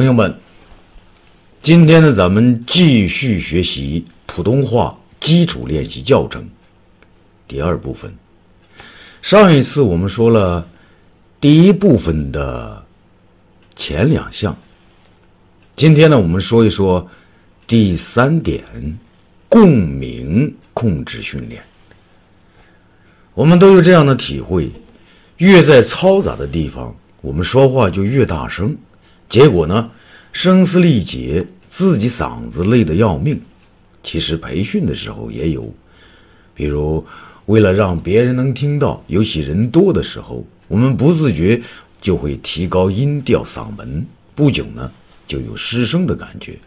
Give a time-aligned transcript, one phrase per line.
[0.00, 0.36] 朋友们，
[1.62, 6.48] 今天呢，咱们继续学习普通话基础练习教程
[7.46, 8.14] 第二部分。
[9.20, 10.66] 上一次我们说了
[11.38, 12.86] 第一部分的
[13.76, 14.56] 前两项，
[15.76, 17.10] 今天呢，我们说一说
[17.66, 18.98] 第三点
[19.50, 21.62] 共鸣控制训练。
[23.34, 24.70] 我们都有这样的体会：
[25.36, 28.78] 越在嘈杂的地方，我们说话就越大声。
[29.28, 29.92] 结果呢，
[30.32, 33.42] 声嘶力竭，自己嗓子累得要命。
[34.02, 35.74] 其实培训的时候也有，
[36.54, 37.06] 比如
[37.46, 41.62] 为了让别人能听到，尤其人多的时候，我们不自觉
[42.00, 44.92] 就会提高音调嗓门，不久呢
[45.26, 46.58] 就有失声的感觉。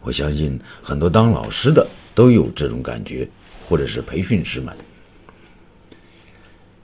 [0.00, 3.28] 我相信很多当老师的都有这种感觉，
[3.68, 4.74] 或者是培训师们。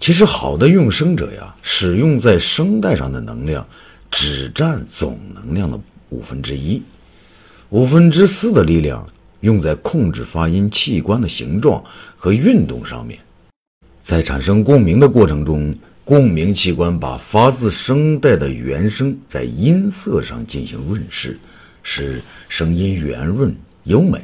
[0.00, 3.66] 其实好的用声者呀，使用在声带上的能量。
[4.08, 5.80] 只占总能量的
[6.16, 6.82] 五分之一，
[7.68, 9.06] 五分之四的力量
[9.40, 11.84] 用在控制发音器官的形状
[12.16, 13.18] 和运动上面。
[14.06, 21.38] 在产生共鸣的过程中，共鸣器官把发自声带的原声在音色上进行润饰，
[21.82, 24.22] 使声音圆润优美。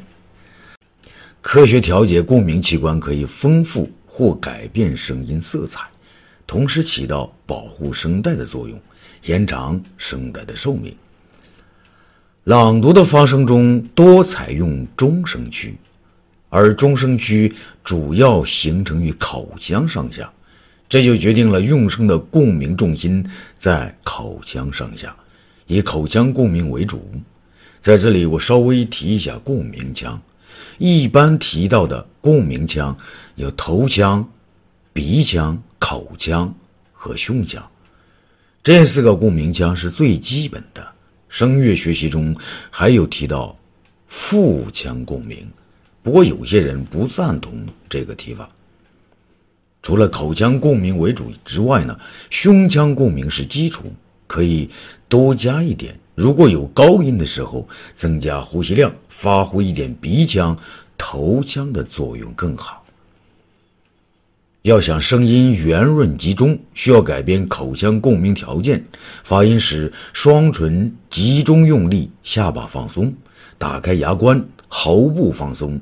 [1.42, 5.80] 科学调节共鸣器官可以丰富或改变声音色彩，
[6.46, 8.80] 同时起到保护声带的作用。
[9.24, 10.96] 延长声带的寿命。
[12.44, 15.76] 朗读的发声中多采用中声区，
[16.48, 17.54] 而中声区
[17.84, 20.32] 主要形成于口腔上下，
[20.88, 25.14] 这就决定了用声的共鸣重心在口腔上下，
[25.68, 27.12] 以口腔共鸣为主。
[27.80, 30.20] 在这里，我稍微提一下共鸣腔。
[30.78, 32.98] 一般提到的共鸣腔
[33.36, 34.30] 有头腔、
[34.92, 36.56] 鼻腔、口腔
[36.92, 37.68] 和胸腔。
[38.64, 40.88] 这四个共鸣腔是最基本的。
[41.32, 42.36] 声乐学习中
[42.70, 43.56] 还有提到
[44.06, 45.48] 腹腔共鸣，
[46.02, 48.50] 不过有些人不赞同这个提法。
[49.82, 51.98] 除了口腔共鸣为主之外呢，
[52.28, 53.94] 胸腔共鸣是基础，
[54.26, 54.68] 可以
[55.08, 55.98] 多加一点。
[56.14, 57.66] 如果有高音的时候，
[57.96, 60.58] 增加呼吸量，发挥一点鼻腔、
[60.98, 62.81] 头腔的作用更好。
[64.62, 68.84] 要想声音圆润集中，需要改变口腔共鸣条件。
[69.24, 73.14] 发音时，双唇集中用力，下巴放松，
[73.58, 75.80] 打开牙关，喉部放松，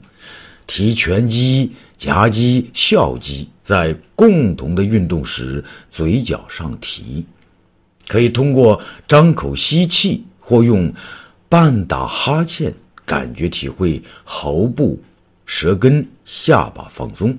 [0.67, 7.27] 提拳肌、颊肌、笑肌，在共同的运动时，嘴角上提。
[8.09, 10.95] 可以通过张口吸气或用
[11.51, 12.73] 半打哈欠，
[13.05, 15.03] 感觉体会喉部、
[15.45, 17.37] 舌根、下巴放松。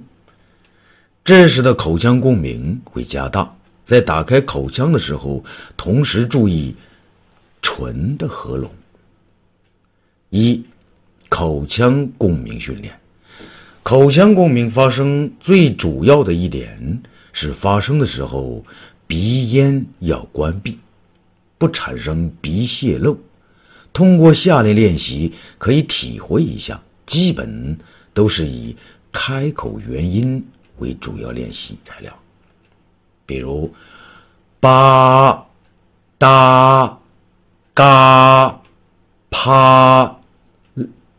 [1.24, 3.56] 这时的口腔共鸣会加大，
[3.86, 5.46] 在打开口腔的时候，
[5.78, 6.76] 同时注意
[7.62, 8.72] 唇的合拢。
[10.32, 10.64] 一、
[11.30, 12.96] 口腔共鸣训练。
[13.84, 18.66] 口腔共鸣发生最主要的一点是发声的时候
[19.06, 20.80] 鼻咽要关闭，
[21.60, 23.20] 不产生鼻泄漏。
[23.94, 27.78] 通过下列练习可以体会一下，基本
[28.16, 28.76] 都是以
[29.12, 30.48] 开口元音。
[30.82, 32.18] 为主要练习材料，
[33.28, 33.72] 比如
[34.60, 35.46] 吧、
[36.18, 36.98] 哒、
[37.76, 38.62] 嘎、
[39.30, 40.20] 啪、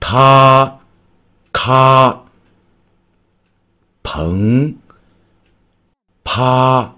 [0.01, 0.81] 他、
[1.53, 2.25] 咔、
[4.03, 4.75] 砰、
[6.25, 6.97] 啪、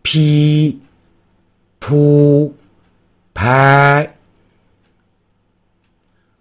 [0.00, 0.80] 噼、
[1.80, 2.52] 噗、
[3.34, 4.16] 拍。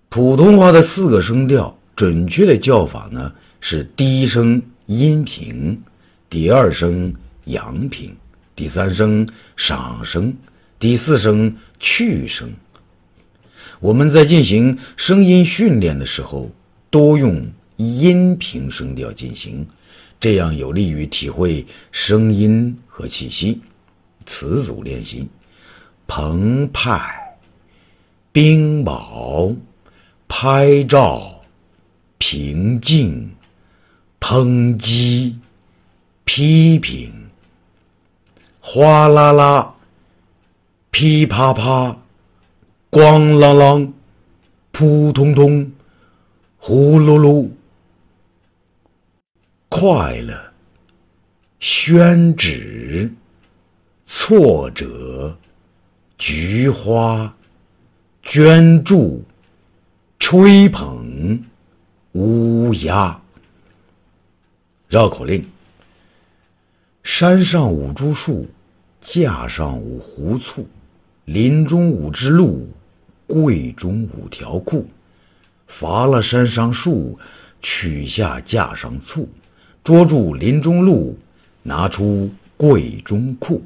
[0.08, 4.69] 普通话的四个声调，准确的叫法呢是低声。
[4.90, 5.84] 阴平，
[6.32, 7.14] 第二声
[7.46, 8.16] 阳平，
[8.56, 10.38] 第三声上声，
[10.80, 12.54] 第四声去声。
[13.82, 16.50] 我们在进行声音训练的时候，
[16.90, 19.68] 多用阴平声调进行，
[20.20, 23.62] 这样有利于体会声音和气息。
[24.26, 25.28] 词组练习：
[26.08, 27.38] 澎湃、
[28.32, 29.56] 冰雹、
[30.28, 31.42] 拍照、
[32.18, 33.30] 平静。
[34.20, 35.38] 抨击、
[36.26, 37.30] 批评，
[38.60, 39.76] 哗啦啦、
[40.92, 41.98] 噼啪啪、
[42.92, 43.92] 咣啷啷、
[44.72, 45.72] 扑通通、
[46.58, 47.50] 呼噜噜，
[49.70, 50.52] 快乐、
[51.60, 53.14] 宣纸、
[54.06, 55.38] 挫折、
[56.18, 57.34] 菊花、
[58.22, 59.24] 捐助、
[60.20, 61.46] 吹捧、
[62.12, 63.22] 乌鸦。
[64.90, 65.46] 绕口令：
[67.04, 68.48] 山上五株树，
[69.04, 70.66] 架上五壶醋，
[71.26, 72.68] 林中五只鹿，
[73.28, 74.88] 柜中五条裤，
[75.68, 77.20] 伐了山上树，
[77.62, 79.30] 取下架上醋，
[79.84, 81.20] 捉住林中鹿，
[81.62, 83.62] 拿出柜中裤。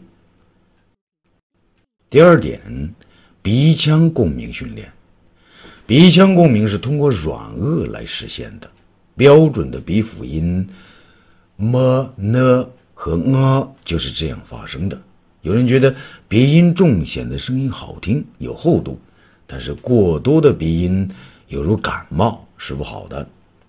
[2.09, 2.93] 第二点，
[3.41, 4.91] 鼻腔共鸣训练。
[5.85, 8.69] 鼻腔共鸣是通过软腭来实现的。
[9.15, 10.67] 标准的鼻辅音
[11.57, 15.01] m、n 和 n 就是这样发生的。
[15.41, 15.95] 有人觉得
[16.27, 18.99] 鼻音重显得声音好听有厚度，
[19.47, 21.11] 但是过多的鼻音
[21.47, 23.27] 犹如感冒是不好的。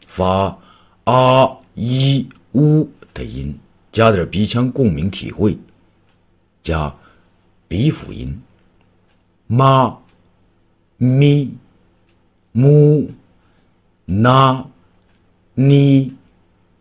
[0.08, 0.58] 发
[1.04, 3.58] a、i、u 的音，
[3.92, 5.58] 加点鼻腔共鸣体会，
[6.62, 6.94] 加
[7.68, 8.40] 鼻辅音
[9.48, 9.96] ma、
[10.98, 11.50] mi、
[12.54, 13.08] mu、
[14.06, 14.66] na。
[15.56, 16.12] 你、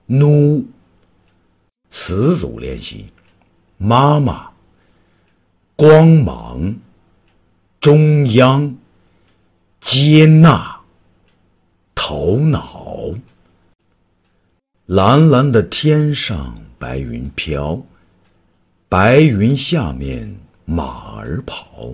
[0.07, 0.65] 努，
[1.93, 3.13] 词组练习：
[3.77, 4.49] 妈妈、
[5.75, 6.75] 光芒、
[7.79, 8.75] 中央、
[9.79, 10.81] 接纳、
[11.95, 13.13] 头脑。
[14.87, 17.83] 蓝蓝的天上白云飘，
[18.89, 20.35] 白云下面
[20.65, 21.93] 马儿跑，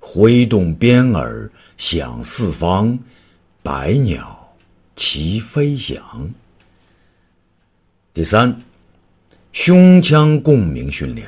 [0.00, 2.98] 挥动鞭儿响四方，
[3.62, 4.36] 百鸟。
[4.96, 6.30] 齐飞翔。
[8.14, 8.62] 第三，
[9.60, 11.26] 胸腔共鸣训练。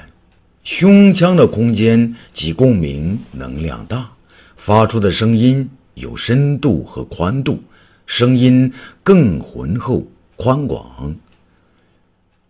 [0.63, 4.13] 胸腔的空间及共鸣能量大，
[4.57, 7.61] 发出的声音有深度和宽度，
[8.07, 8.73] 声音
[9.03, 10.07] 更浑厚
[10.37, 11.17] 宽广。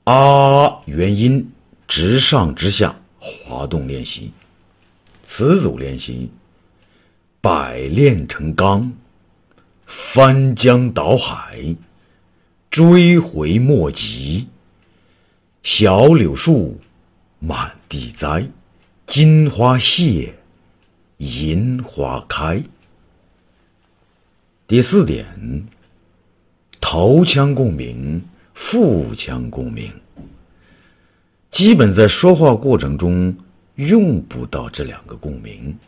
[0.05, 1.51] 啊，元音
[1.89, 4.33] 直上直下滑动练习。
[5.31, 6.31] 词组练习：
[7.41, 8.93] 百炼成钢。
[10.13, 11.75] 翻江倒海，
[12.71, 14.49] 追回莫及。
[15.63, 16.81] 小柳树，
[17.39, 18.49] 满地栽，
[19.07, 20.35] 金花谢，
[21.19, 22.63] 银花开。
[24.67, 25.67] 第四点，
[26.81, 28.23] 头腔共鸣，
[28.55, 29.93] 腹腔共鸣。
[31.51, 33.37] 基本在说话过程中
[33.75, 35.79] 用不到这两个共鸣。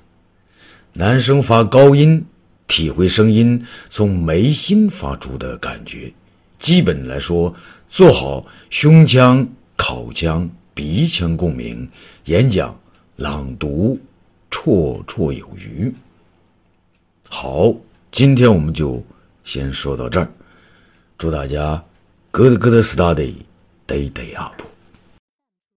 [0.93, 2.27] 男生发高音。
[2.69, 6.15] 体会声音从眉心发出的感觉。
[6.59, 7.55] 基本来说，
[7.91, 9.49] 做好胸腔、
[9.85, 11.91] 口腔、鼻腔共鸣，
[12.27, 12.79] 演讲、
[13.17, 13.99] 朗读
[14.49, 15.93] 绰绰有余。
[17.29, 17.75] 好，
[18.13, 19.03] 今天我们就
[19.45, 20.31] 先说到这儿。
[21.19, 21.83] 祝大家
[22.31, 23.39] good good study
[23.89, 24.72] day day up。